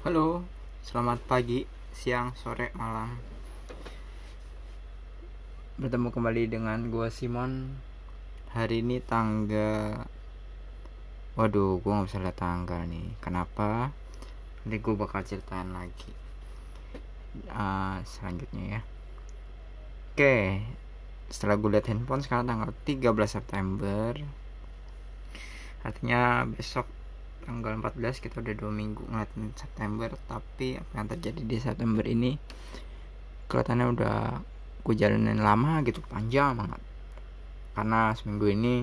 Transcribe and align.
Halo, 0.00 0.40
selamat 0.80 1.20
pagi, 1.28 1.68
siang, 1.92 2.32
sore, 2.32 2.72
malam. 2.72 3.20
Bertemu 5.76 6.08
kembali 6.08 6.48
dengan 6.48 6.88
gue 6.88 7.12
Simon. 7.12 7.76
Hari 8.56 8.80
ini 8.80 9.04
tanggal 9.04 10.08
Waduh, 11.36 11.84
gue 11.84 11.92
gak 11.92 12.08
bisa 12.08 12.16
lihat 12.16 12.40
tanggal 12.40 12.88
nih. 12.88 13.12
Kenapa? 13.20 13.92
Nanti 14.64 14.80
gue 14.80 14.94
bakal 14.96 15.20
ceritain 15.20 15.68
lagi. 15.68 16.16
Uh, 17.52 18.00
selanjutnya 18.08 18.80
ya. 18.80 18.82
Oke, 20.16 20.64
setelah 21.28 21.60
gue 21.60 21.76
lihat 21.76 21.92
handphone 21.92 22.24
sekarang 22.24 22.48
tanggal 22.48 22.72
13 22.88 23.04
September. 23.28 24.16
Artinya 25.84 26.48
besok 26.48 26.88
tanggal 27.44 27.72
14 27.78 28.22
kita 28.22 28.44
udah 28.44 28.54
dua 28.54 28.72
minggu 28.72 29.02
ngeliatin 29.08 29.52
September 29.56 30.12
tapi 30.28 30.76
apa 30.76 30.92
yang 30.96 31.08
terjadi 31.08 31.42
di 31.44 31.56
September 31.56 32.04
ini 32.04 32.36
kelihatannya 33.50 33.86
udah 33.90 34.18
gue 34.80 34.94
jalanin 34.96 35.42
lama 35.42 35.82
gitu 35.84 36.00
panjang 36.06 36.56
banget. 36.56 36.80
Karena 37.74 38.14
seminggu 38.16 38.46
ini 38.50 38.74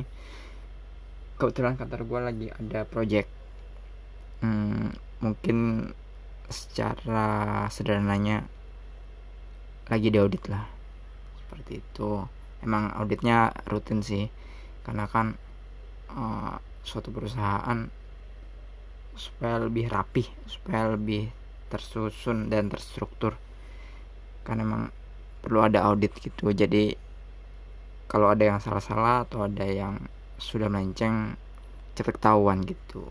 kebetulan 1.40 1.80
kantor 1.80 2.02
gue 2.06 2.20
lagi 2.22 2.48
ada 2.52 2.84
project. 2.84 3.30
Hmm, 4.44 4.94
mungkin 5.24 5.90
secara 6.48 7.66
sederhananya 7.74 8.46
lagi 9.90 10.08
diaudit 10.12 10.44
lah. 10.52 10.68
Seperti 11.42 11.82
itu. 11.82 12.28
Emang 12.62 12.94
auditnya 12.94 13.56
rutin 13.72 14.04
sih. 14.04 14.30
Karena 14.86 15.08
kan 15.08 15.36
uh, 16.12 16.56
suatu 16.84 17.12
perusahaan 17.12 17.90
supaya 19.18 19.58
lebih 19.60 19.90
rapih 19.90 20.30
supaya 20.46 20.94
lebih 20.94 21.34
tersusun 21.68 22.48
dan 22.48 22.72
terstruktur. 22.72 23.36
Kan 24.48 24.64
emang 24.64 24.94
perlu 25.44 25.66
ada 25.68 25.84
audit 25.90 26.16
gitu. 26.22 26.50
Jadi 26.54 26.96
kalau 28.08 28.32
ada 28.32 28.48
yang 28.48 28.60
salah-salah 28.64 29.28
atau 29.28 29.44
ada 29.44 29.68
yang 29.68 30.00
sudah 30.40 30.72
melenceng 30.72 31.36
cepat 31.98 32.22
ketahuan 32.22 32.64
gitu. 32.64 33.10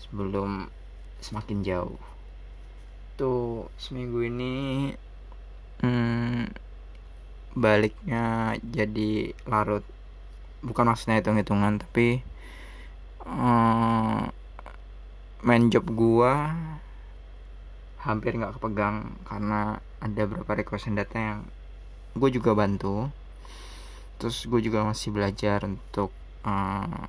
Sebelum 0.00 0.72
semakin 1.20 1.60
jauh. 1.60 2.00
Tuh 3.20 3.68
seminggu 3.76 4.24
ini 4.24 4.52
hmm, 5.84 6.48
baliknya 7.52 8.56
jadi 8.64 9.36
larut. 9.44 9.84
Bukan 10.64 10.88
maksudnya 10.88 11.20
hitung-hitungan 11.20 11.80
tapi 11.80 12.24
hmm, 13.24 14.39
main 15.40 15.72
job 15.72 15.88
gua 15.92 16.52
hampir 18.00 18.36
nggak 18.36 18.56
kepegang 18.56 19.12
karena 19.28 19.76
ada 20.00 20.22
beberapa 20.24 20.56
request 20.56 20.88
data 20.96 21.16
yang 21.20 21.40
gue 22.16 22.30
juga 22.32 22.56
bantu. 22.56 23.12
Terus 24.16 24.48
gue 24.48 24.60
juga 24.60 24.84
masih 24.84 25.12
belajar 25.12 25.64
untuk 25.64 26.12
uh, 26.44 27.08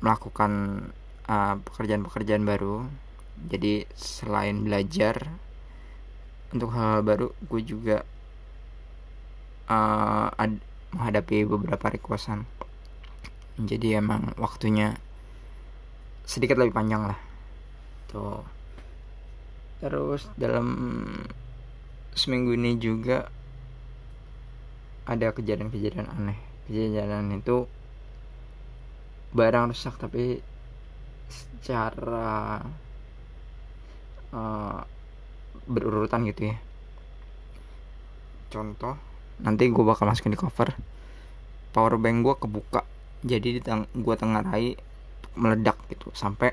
melakukan 0.00 0.52
eh, 1.28 1.54
pekerjaan-pekerjaan 1.60 2.44
baru. 2.46 2.86
Jadi 3.50 3.84
selain 3.94 4.62
belajar 4.64 5.28
untuk 6.50 6.70
hal, 6.74 7.00
-hal 7.00 7.06
baru 7.06 7.26
gue 7.46 7.62
juga 7.62 8.02
uh, 9.70 10.28
menghadapi 10.94 11.46
beberapa 11.46 11.86
requestan. 11.90 12.46
Jadi 13.60 13.94
emang 13.94 14.34
waktunya 14.40 14.98
sedikit 16.24 16.56
lebih 16.60 16.74
panjang 16.74 17.10
lah. 17.10 17.18
Tuh. 18.10 18.42
Terus 19.80 20.28
dalam 20.36 20.66
seminggu 22.12 22.52
ini 22.52 22.76
juga 22.76 23.30
ada 25.08 25.32
kejadian-kejadian 25.32 26.08
aneh. 26.10 26.38
Kejadian 26.68 27.34
itu 27.34 27.66
barang 29.30 29.70
rusak 29.70 29.94
tapi 29.96 30.42
secara 31.30 32.60
uh, 34.34 34.80
berurutan 35.70 36.26
gitu 36.26 36.50
ya. 36.50 36.56
Contoh 38.50 38.98
nanti 39.40 39.70
gue 39.70 39.84
bakal 39.86 40.10
masukin 40.10 40.34
di 40.34 40.40
cover. 40.40 40.74
Power 41.70 41.94
bank 42.02 42.26
gue 42.26 42.34
kebuka 42.34 42.82
jadi 43.20 43.56
di 43.56 43.60
teng 43.60 43.86
gue 43.92 44.14
tengarai 44.16 44.89
meledak 45.36 45.78
gitu. 45.88 46.10
Sampai 46.12 46.52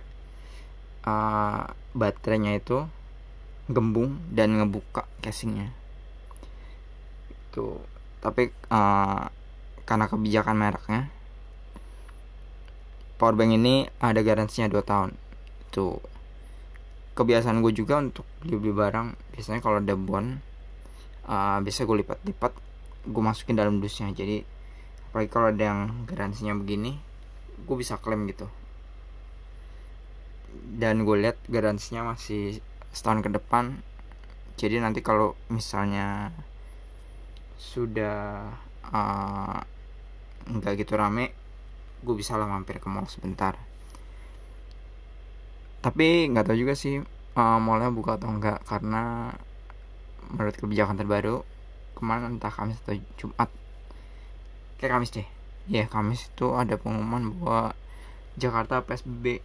uh, 1.08 1.68
baterainya 1.96 2.58
itu 2.58 2.86
gembung 3.68 4.22
dan 4.32 4.56
ngebuka 4.58 5.08
casingnya. 5.20 5.72
Itu 7.32 7.84
tapi 8.24 8.50
uh, 8.72 9.28
karena 9.88 10.06
kebijakan 10.12 10.56
mereknya 10.58 11.08
powerbank 13.18 13.56
ini 13.58 13.90
ada 13.98 14.22
garansinya 14.22 14.70
2 14.70 14.84
tahun. 14.84 15.10
Itu. 15.68 16.00
Kebiasaan 17.18 17.66
gue 17.66 17.74
juga 17.74 17.98
untuk 17.98 18.30
beli-beli 18.46 18.78
barang 18.78 19.08
biasanya 19.34 19.58
kalau 19.66 19.82
ada 19.82 19.98
bon 19.98 20.38
uh, 21.26 21.58
biasa 21.66 21.90
gue 21.90 22.06
lipat-lipat 22.06 22.54
gue 23.10 23.24
masukin 23.26 23.58
dalam 23.58 23.82
dusnya. 23.82 24.14
Jadi 24.14 24.46
apalagi 25.10 25.30
kalau 25.34 25.50
ada 25.50 25.64
yang 25.66 26.06
garansinya 26.06 26.54
begini 26.54 27.07
gue 27.64 27.76
bisa 27.78 27.98
klaim 27.98 28.30
gitu. 28.30 28.46
Dan 30.78 31.08
gue 31.08 31.18
lihat 31.18 31.38
garansinya 31.50 32.14
masih 32.14 32.62
setahun 32.94 33.26
ke 33.26 33.30
depan. 33.34 33.82
Jadi 34.58 34.82
nanti 34.82 35.06
kalau 35.06 35.38
misalnya 35.54 36.34
sudah 37.58 38.54
uh, 38.90 39.60
nggak 40.48 40.74
gitu 40.86 40.94
rame 40.96 41.34
gue 42.02 42.16
bisa 42.16 42.38
lah 42.38 42.46
mampir 42.46 42.78
ke 42.78 42.88
mall 42.90 43.10
sebentar. 43.10 43.58
Tapi 45.82 46.30
nggak 46.30 46.46
tahu 46.52 46.58
juga 46.58 46.74
sih 46.78 47.02
uh, 47.38 47.60
mallnya 47.62 47.94
buka 47.94 48.18
atau 48.18 48.30
enggak 48.34 48.62
karena 48.66 49.34
menurut 50.28 50.56
kebijakan 50.58 50.98
terbaru 51.00 51.46
kemarin 51.96 52.38
entah 52.38 52.52
Kamis 52.52 52.78
atau 52.84 52.98
Jumat 53.18 53.50
kayak 54.78 54.92
Kamis 54.94 55.14
deh 55.14 55.37
ya 55.68 55.86
Kamis 55.92 56.32
itu 56.32 56.56
ada 56.56 56.80
pengumuman 56.80 57.36
bahwa 57.38 57.76
Jakarta 58.40 58.84
PSBB 58.84 59.44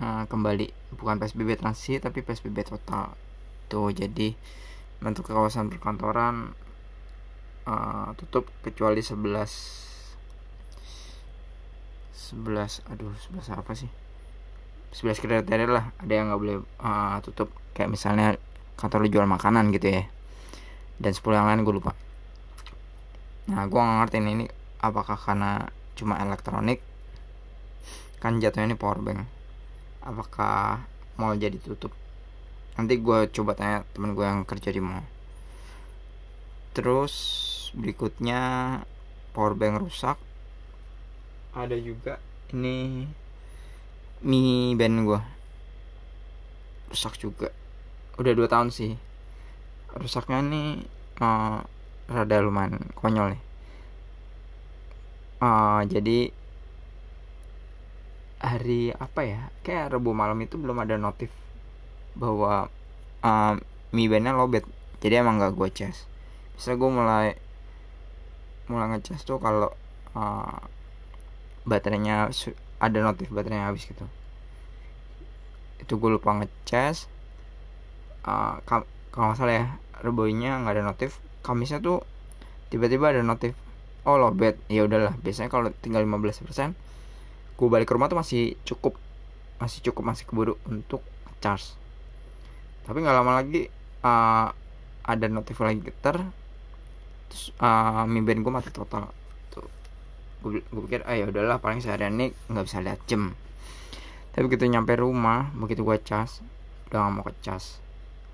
uh, 0.00 0.24
kembali. 0.30 0.70
Bukan 0.94 1.18
PSBB 1.18 1.58
transisi 1.58 1.98
tapi 1.98 2.22
PSBB 2.22 2.62
total. 2.62 3.18
Tuh 3.66 3.90
jadi 3.90 4.32
untuk 5.02 5.28
kawasan 5.28 5.68
perkantoran 5.68 6.54
uh, 7.66 8.10
tutup 8.16 8.48
kecuali 8.62 9.02
11 9.02 9.26
11 12.32 12.90
aduh 12.90 13.12
11 13.34 13.60
apa 13.60 13.72
sih? 13.74 13.90
11 14.94 15.20
kriteria 15.20 15.68
lah 15.68 15.92
ada 16.00 16.12
yang 16.12 16.30
nggak 16.30 16.40
boleh 16.40 16.58
uh, 16.80 17.18
tutup. 17.26 17.50
Kayak 17.74 17.90
misalnya 17.92 18.38
kantor 18.78 19.10
jual 19.10 19.26
makanan 19.26 19.74
gitu 19.74 19.90
ya. 19.90 20.04
Dan 20.96 21.12
10 21.12 21.20
yang 21.34 21.48
lain 21.50 21.60
gue 21.66 21.74
lupa. 21.76 21.92
Nah 23.50 23.66
gue 23.66 23.78
nggak 23.78 23.98
ngerti 24.06 24.16
ini 24.22 24.46
apakah 24.80 25.16
karena 25.16 25.72
cuma 25.96 26.20
elektronik? 26.20 26.84
Kan 28.20 28.40
jatuhnya 28.40 28.72
ini 28.72 28.76
power 28.76 29.00
bank. 29.00 29.24
Apakah 30.04 30.84
mau 31.16 31.32
jadi 31.32 31.56
tutup? 31.60 31.92
Nanti 32.76 33.00
gue 33.00 33.28
coba 33.32 33.56
tanya 33.56 33.78
temen 33.96 34.12
gue 34.12 34.24
yang 34.24 34.44
kerja 34.44 34.68
di 34.72 34.80
mall. 34.84 35.04
Terus 36.76 37.14
berikutnya 37.72 38.40
powerbank 39.32 39.80
rusak. 39.80 40.20
Ada 41.56 41.76
juga 41.80 42.20
ini 42.52 43.08
mi 44.20 44.72
band 44.76 44.96
gue 45.08 45.20
rusak 46.92 47.16
juga. 47.16 47.48
Udah 48.20 48.32
dua 48.36 48.48
tahun 48.48 48.68
sih. 48.68 48.92
Rusaknya 49.96 50.44
nih 50.44 50.68
uh, 51.24 51.64
rada 52.12 52.36
lumayan 52.44 52.92
konyol 52.92 53.32
nih 53.32 53.45
uh, 55.42 55.82
jadi 55.88 56.30
hari 58.40 58.92
apa 58.96 59.20
ya? 59.24 59.40
Kayak 59.64 59.96
rebu 59.96 60.12
malam 60.12 60.38
itu 60.44 60.60
belum 60.60 60.82
ada 60.82 60.96
notif 61.00 61.32
bahwa 62.16 62.72
um, 63.20 63.60
mi 63.92 64.06
bandnya 64.06 64.36
lobet. 64.36 64.64
Jadi 65.00 65.20
emang 65.20 65.36
gak 65.40 65.52
gue 65.56 65.68
cas 65.72 66.08
bisa 66.56 66.72
gue 66.72 66.88
mulai 66.88 67.36
mulai 68.66 68.96
ngecas 68.96 69.28
tuh 69.28 69.36
kalau 69.36 69.70
uh, 70.16 70.58
baterainya 71.68 72.32
ada 72.80 72.98
notif 73.04 73.28
baterainya 73.28 73.68
habis 73.68 73.84
gitu. 73.84 74.08
Itu 75.78 76.00
gue 76.00 76.10
lupa 76.16 76.32
ngecas. 76.40 77.12
Uh, 78.26 78.58
kalau 78.66 79.30
nggak 79.30 79.38
salah 79.38 79.54
ya 79.54 79.66
reboinya 80.00 80.58
nggak 80.64 80.74
ada 80.80 80.84
notif. 80.88 81.20
Kamisnya 81.44 81.78
tuh 81.84 82.02
tiba-tiba 82.72 83.12
ada 83.12 83.22
notif 83.22 83.54
oh 84.06 84.16
lobet 84.16 84.56
ya 84.70 84.86
udahlah 84.86 85.18
biasanya 85.18 85.50
kalau 85.50 85.68
tinggal 85.82 86.06
15% 86.06 86.46
gue 87.56 87.68
balik 87.72 87.88
ke 87.90 87.94
rumah 87.96 88.06
tuh 88.06 88.18
masih 88.20 88.54
cukup 88.62 88.94
masih 89.56 89.80
cukup 89.80 90.04
masih 90.04 90.28
keburu 90.28 90.60
untuk 90.68 91.00
charge. 91.40 91.72
Tapi 92.84 93.02
nggak 93.02 93.16
lama 93.16 93.32
lagi 93.40 93.66
uh, 94.04 94.52
ada 95.06 95.26
notif 95.32 95.56
lagi 95.60 95.80
getar 95.80 96.20
terus 97.26 97.50
uh, 97.58 98.06
mi 98.06 98.20
band 98.22 98.44
gue 98.44 98.52
mati 98.52 98.70
total. 98.70 99.08
Tuh 99.48 99.66
gue 100.44 100.60
pikir 100.86 101.02
ah 101.08 101.16
ya 101.16 101.26
udahlah 101.26 101.58
paling 101.58 101.80
seharian 101.80 102.14
ini 102.20 102.36
nggak 102.52 102.64
bisa 102.68 102.78
lihat 102.84 103.00
jam. 103.08 103.32
Tapi 104.36 104.42
begitu 104.52 104.68
nyampe 104.68 104.92
rumah 105.00 105.48
begitu 105.56 105.80
gue 105.80 105.96
cas 106.04 106.44
udah 106.86 107.02
gak 107.02 107.12
mau 107.18 107.24
ke 107.26 107.34
cas 107.42 107.82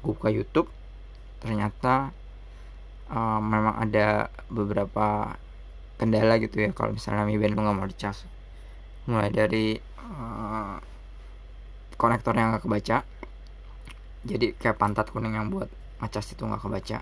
gue 0.04 0.12
buka 0.12 0.28
YouTube 0.28 0.68
ternyata 1.40 2.12
uh, 3.08 3.40
memang 3.40 3.80
ada 3.80 4.28
beberapa 4.52 5.38
kendala 6.02 6.42
gitu 6.42 6.58
ya 6.58 6.74
kalau 6.74 6.98
misalnya 6.98 7.22
Mi 7.22 7.38
Band 7.38 7.54
lu 7.54 7.62
nggak 7.62 7.76
mau 7.78 7.86
dicas. 7.86 8.26
Mulai 9.06 9.30
dari 9.30 9.78
uh, 10.02 10.76
konektor 11.94 12.34
yang 12.34 12.50
nggak 12.58 12.66
kebaca 12.66 12.98
jadi 14.22 14.54
kayak 14.54 14.78
pantat 14.78 15.10
kuning 15.10 15.34
yang 15.34 15.50
buat 15.50 15.66
ngecas 15.98 16.34
itu 16.34 16.46
nggak 16.46 16.62
kebaca. 16.62 16.98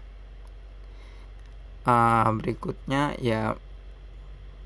Uh, 1.81 2.29
berikutnya 2.37 3.17
ya 3.21 3.57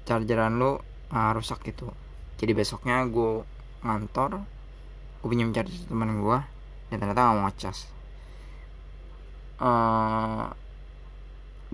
chargeran 0.06 0.58
lu 0.58 0.78
uh, 1.10 1.30
rusak 1.34 1.62
gitu. 1.66 1.90
Jadi 2.38 2.52
besoknya 2.54 3.02
gue 3.10 3.42
ngantor 3.82 4.42
gue 5.22 5.28
pinjam 5.30 5.50
charger 5.50 5.82
teman 5.90 6.14
gue 6.14 6.38
dan 6.90 6.96
ternyata 7.02 7.20
nggak 7.26 7.34
mau 7.34 7.44
ngecas. 7.50 7.78
Uh, 9.58 10.46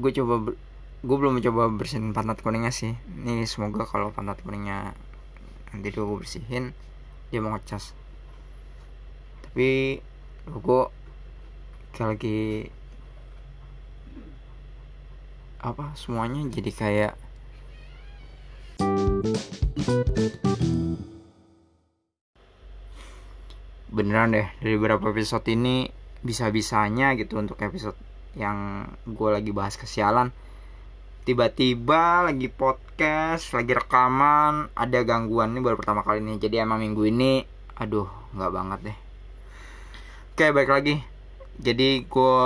gue 0.01 0.11
coba 0.17 0.57
gue 1.01 1.17
belum 1.17 1.41
mencoba 1.41 1.73
bersihin 1.73 2.13
pantat 2.13 2.45
kuningnya 2.45 2.69
sih. 2.69 2.93
Ini 3.25 3.49
semoga 3.49 3.89
kalau 3.89 4.13
pantat 4.13 4.45
kuningnya 4.45 4.93
nanti 5.73 5.89
gue 5.89 6.05
bersihin 6.05 6.77
dia 7.33 7.41
mau 7.41 7.57
ngecas. 7.57 7.97
Tapi 9.49 9.97
gue 10.45 10.83
kayak 11.97 12.09
lagi 12.17 12.69
apa 15.61 15.93
semuanya 15.97 16.41
jadi 16.49 16.71
kayak 16.73 17.13
beneran 23.93 24.33
deh 24.33 24.49
dari 24.65 24.75
beberapa 24.81 25.13
episode 25.13 25.45
ini 25.53 25.93
bisa-bisanya 26.25 27.13
gitu 27.21 27.37
untuk 27.37 27.61
episode 27.61 27.97
yang 28.37 28.89
gue 29.05 29.29
lagi 29.29 29.53
bahas 29.53 29.77
kesialan 29.77 30.33
tiba-tiba 31.21 32.25
lagi 32.25 32.49
podcast 32.49 33.53
lagi 33.53 33.77
rekaman 33.77 34.73
ada 34.73 34.99
gangguan 35.05 35.53
ini 35.53 35.61
baru 35.61 35.77
pertama 35.77 36.01
kali 36.01 36.25
ini 36.25 36.41
jadi 36.41 36.65
emang 36.65 36.81
minggu 36.81 37.03
ini 37.07 37.45
aduh 37.77 38.09
nggak 38.37 38.53
banget 38.53 38.81
deh. 38.93 38.99
Oke 40.33 40.47
baik 40.57 40.71
lagi. 40.73 40.97
Jadi 41.61 42.09
gue 42.09 42.41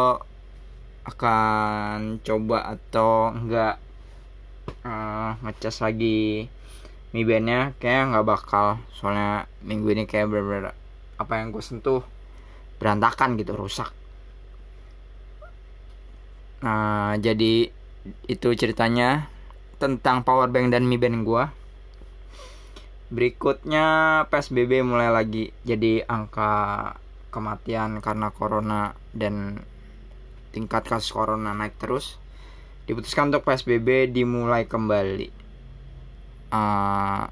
akan 1.04 2.18
coba 2.24 2.58
atau 2.74 3.30
enggak 3.30 3.78
uh, 4.82 5.38
ngecas 5.44 5.84
lagi 5.84 6.48
mi 7.14 7.22
bandnya 7.22 7.76
kayak 7.78 8.10
nggak 8.10 8.26
bakal. 8.26 8.82
Soalnya 8.96 9.46
minggu 9.62 9.94
ini 9.94 10.02
kayak 10.10 10.26
bener-bener 10.30 10.74
apa 11.14 11.32
yang 11.38 11.54
gue 11.54 11.62
sentuh 11.62 12.02
berantakan 12.82 13.38
gitu 13.38 13.54
rusak. 13.54 13.94
Nah 16.64 17.14
jadi 17.20 17.83
itu 18.28 18.52
ceritanya 18.52 19.32
tentang 19.80 20.24
power 20.24 20.48
bank 20.52 20.72
dan 20.72 20.84
mi 20.84 21.00
band 21.00 21.24
gue 21.24 21.44
berikutnya 23.12 23.86
psbb 24.32 24.80
mulai 24.84 25.12
lagi 25.12 25.52
jadi 25.62 26.04
angka 26.08 26.96
kematian 27.34 27.98
karena 27.98 28.30
corona 28.30 28.94
dan 29.10 29.58
tingkat 30.54 30.86
kasus 30.86 31.10
corona 31.10 31.50
naik 31.50 31.74
terus. 31.82 32.22
Diputuskan 32.86 33.34
untuk 33.34 33.42
psbb 33.42 34.06
dimulai 34.06 34.70
kembali. 34.70 35.42
Uh, 36.54 37.26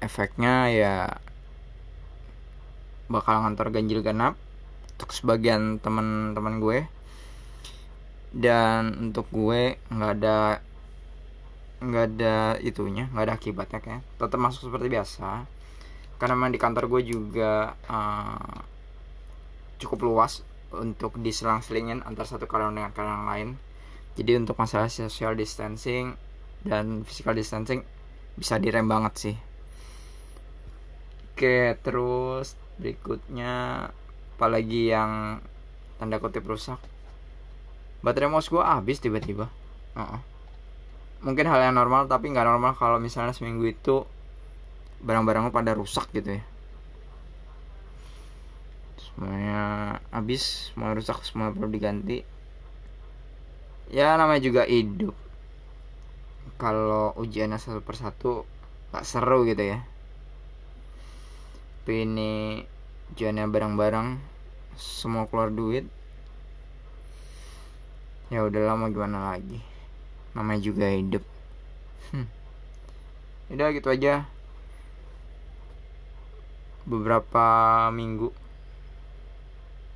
efeknya 0.00 0.72
ya 0.72 0.96
bakal 3.12 3.44
ngantor 3.44 3.68
ganjil 3.68 4.00
genap 4.00 4.40
untuk 4.96 5.12
sebagian 5.12 5.76
teman-teman 5.84 6.56
gue 6.64 6.78
dan 8.32 9.12
untuk 9.12 9.28
gue 9.28 9.76
nggak 9.92 10.12
ada 10.20 10.64
nggak 11.82 12.04
ada 12.14 12.36
itunya 12.64 13.10
nggak 13.12 13.24
ada 13.28 13.34
akibatnya 13.36 13.78
kayak 13.84 14.02
tetap 14.16 14.40
masuk 14.40 14.72
seperti 14.72 14.88
biasa. 14.88 15.44
Karena 16.16 16.34
memang 16.38 16.54
di 16.54 16.60
kantor 16.60 16.86
gue 16.88 17.02
juga 17.12 17.74
uh, 17.90 18.56
cukup 19.82 19.98
luas 20.06 20.46
untuk 20.72 21.18
diselang-selingin 21.20 22.06
antar 22.06 22.24
satu 22.24 22.48
karyawan 22.48 22.78
dengan 22.78 22.92
karyawan 22.94 23.26
lain. 23.28 23.48
Jadi 24.16 24.38
untuk 24.38 24.56
masalah 24.56 24.88
social 24.88 25.34
distancing 25.36 26.16
dan 26.62 27.02
physical 27.02 27.34
distancing 27.34 27.82
bisa 28.38 28.56
direm 28.56 28.86
banget 28.86 29.12
sih. 29.18 29.36
Oke 31.34 31.74
terus 31.82 32.54
berikutnya 32.78 33.88
apalagi 34.38 34.94
yang 34.94 35.42
tanda 35.98 36.22
kutip 36.22 36.46
rusak 36.46 36.78
baterai 38.02 38.28
mouse 38.28 38.50
gue 38.50 38.62
habis 38.62 38.98
tiba-tiba. 38.98 39.48
Uh 39.96 40.20
mungkin 41.22 41.46
hal 41.46 41.70
yang 41.70 41.78
normal 41.78 42.10
tapi 42.10 42.34
nggak 42.34 42.46
normal 42.46 42.74
kalau 42.74 42.98
misalnya 42.98 43.30
seminggu 43.30 43.70
itu 43.70 44.02
barang-barang 45.06 45.54
pada 45.54 45.74
rusak 45.74 46.10
gitu 46.10 46.38
ya. 46.38 46.42
Semuanya 48.98 49.62
habis 50.10 50.74
semua 50.74 50.94
rusak 50.94 51.22
semua 51.22 51.54
perlu 51.54 51.70
diganti. 51.70 52.26
Ya 53.94 54.18
namanya 54.18 54.42
juga 54.42 54.62
hidup. 54.66 55.14
Kalau 56.58 57.14
ujiannya 57.18 57.58
satu 57.58 57.82
persatu 57.82 58.46
gak 58.94 59.06
seru 59.06 59.42
gitu 59.46 59.62
ya. 59.62 59.82
Tapi 61.82 62.06
ini 62.06 62.62
ujiannya 63.14 63.46
bareng-bareng 63.50 64.18
semua 64.78 65.26
keluar 65.26 65.50
duit 65.50 65.84
ya 68.32 68.48
udah 68.48 68.72
lama 68.72 68.88
gimana 68.88 69.36
lagi? 69.36 69.60
Namanya 70.32 70.64
juga 70.64 70.88
hidup. 70.88 71.20
Hmm. 72.08 72.24
udah 73.52 73.68
gitu 73.76 73.92
aja. 73.92 74.24
Beberapa 76.88 77.44
minggu. 77.92 78.32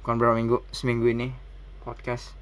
Bukan 0.04 0.20
beberapa 0.20 0.36
minggu 0.36 0.60
seminggu 0.68 1.08
ini 1.08 1.32
podcast. 1.80 2.36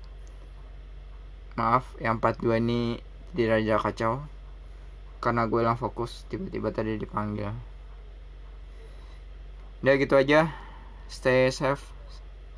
Maaf 1.55 1.87
yang 2.03 2.19
42 2.19 2.59
ini 2.59 2.99
di 3.31 3.47
raja 3.47 3.79
kacau. 3.79 4.19
Karena 5.23 5.47
gue 5.47 5.63
lang 5.63 5.79
fokus 5.79 6.27
tiba-tiba 6.27 6.75
tadi 6.75 6.99
dipanggil. 6.99 7.55
Udah 9.87 9.95
gitu 9.95 10.19
aja. 10.19 10.51
Stay 11.07 11.55
safe 11.55 11.87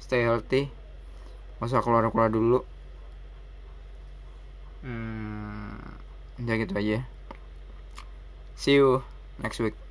stay 0.00 0.24
healthy. 0.24 0.72
Masa 1.60 1.84
keluar 1.84 2.08
keluar 2.08 2.32
dulu 2.32 2.64
hmm, 4.82 5.78
udah 6.42 6.54
gitu 6.60 6.72
aja. 6.76 6.98
See 8.56 8.80
you 8.80 9.04
next 9.40 9.60
week 9.60 9.85